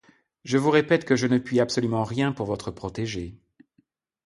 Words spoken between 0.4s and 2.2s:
Je vous répète que je ne puis absolument